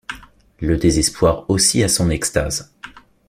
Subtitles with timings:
[0.59, 2.73] Le désespoir aussi a son extase.